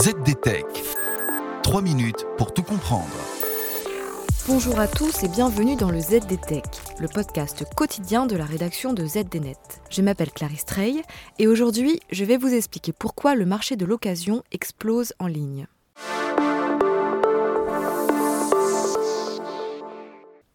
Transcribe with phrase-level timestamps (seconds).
[0.00, 0.64] ZDTech.
[1.64, 3.08] 3 minutes pour tout comprendre.
[4.46, 6.66] Bonjour à tous et bienvenue dans le ZDTech,
[7.00, 9.58] le podcast quotidien de la rédaction de ZDNet.
[9.90, 11.02] Je m'appelle Clarisse Trey
[11.40, 15.66] et aujourd'hui je vais vous expliquer pourquoi le marché de l'occasion explose en ligne.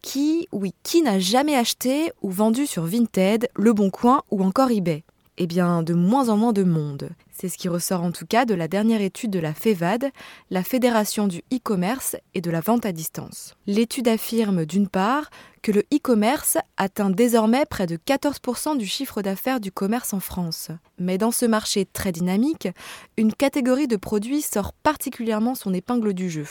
[0.00, 4.70] Qui, oui, qui n'a jamais acheté ou vendu sur Vinted, Le Bon Coin ou encore
[4.70, 5.04] eBay?
[5.38, 7.10] Eh bien, de moins en moins de monde.
[7.32, 10.10] C'est ce qui ressort en tout cas de la dernière étude de la FEVAD,
[10.50, 13.54] la Fédération du e-commerce et de la vente à distance.
[13.66, 15.30] L'étude affirme d'une part
[15.62, 20.68] que le e-commerce atteint désormais près de 14% du chiffre d'affaires du commerce en France.
[20.98, 22.68] Mais dans ce marché très dynamique,
[23.16, 26.46] une catégorie de produits sort particulièrement son épingle du jeu,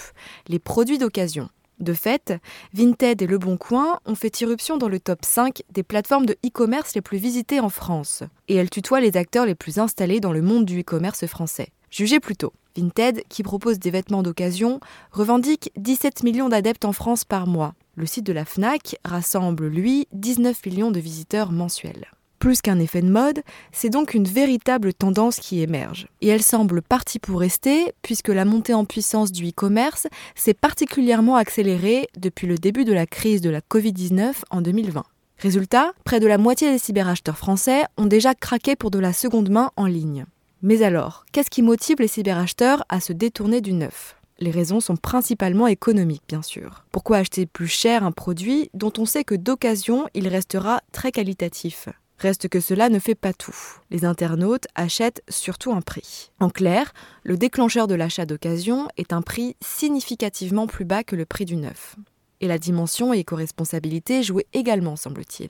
[0.48, 1.50] les produits d'occasion.
[1.80, 2.34] De fait,
[2.74, 6.38] Vinted et Le Bon Coin ont fait irruption dans le top 5 des plateformes de
[6.46, 10.32] e-commerce les plus visitées en France, et elles tutoient les acteurs les plus installés dans
[10.34, 11.70] le monde du e-commerce français.
[11.90, 12.54] Jugez plutôt.
[12.76, 14.80] Vinted, qui propose des vêtements d'occasion,
[15.12, 17.76] revendique 17 millions d'adeptes en France par mois.
[17.96, 22.08] Le site de la FNAC rassemble, lui, 19 millions de visiteurs mensuels.
[22.44, 23.42] Plus qu'un effet de mode,
[23.72, 26.10] c'est donc une véritable tendance qui émerge.
[26.20, 31.38] Et elle semble partie pour rester, puisque la montée en puissance du e-commerce s'est particulièrement
[31.38, 35.06] accélérée depuis le début de la crise de la Covid-19 en 2020.
[35.38, 39.50] Résultat, près de la moitié des cyberacheteurs français ont déjà craqué pour de la seconde
[39.50, 40.26] main en ligne.
[40.62, 44.18] Mais alors, qu'est-ce qui motive les cyberacheteurs à se détourner du neuf?
[44.40, 46.84] Les raisons sont principalement économiques, bien sûr.
[46.92, 51.88] Pourquoi acheter plus cher un produit dont on sait que d'occasion il restera très qualitatif?
[52.18, 53.56] Reste que cela ne fait pas tout.
[53.90, 56.32] Les internautes achètent surtout un prix.
[56.40, 61.26] En clair, le déclencheur de l'achat d'occasion est un prix significativement plus bas que le
[61.26, 61.96] prix du neuf.
[62.40, 65.50] Et la dimension éco-responsabilité jouait également, semble-t-il.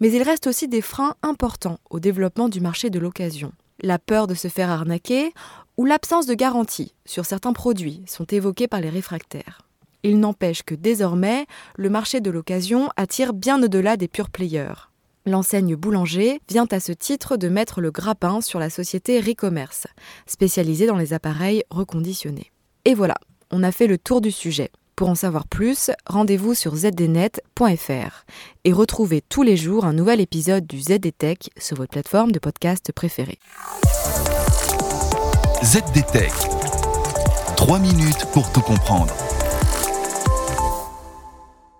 [0.00, 3.52] Mais il reste aussi des freins importants au développement du marché de l'occasion.
[3.82, 5.32] La peur de se faire arnaquer
[5.76, 9.62] ou l'absence de garantie sur certains produits sont évoqués par les réfractaires.
[10.02, 11.46] Il n'empêche que désormais,
[11.76, 14.88] le marché de l'occasion attire bien au-delà des purs players.
[15.26, 19.88] L'enseigne Boulanger vient à ce titre de mettre le grappin sur la société Recommerce,
[20.26, 22.52] spécialisée dans les appareils reconditionnés.
[22.84, 23.16] Et voilà,
[23.50, 24.70] on a fait le tour du sujet.
[24.94, 28.24] Pour en savoir plus, rendez-vous sur zdnet.fr
[28.64, 32.92] et retrouvez tous les jours un nouvel épisode du ZDTech sur votre plateforme de podcast
[32.92, 33.40] préférée.
[35.64, 36.32] ZDTech.
[37.56, 39.12] 3 minutes pour tout comprendre.